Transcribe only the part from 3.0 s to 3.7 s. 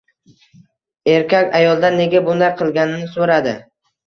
so‘radi.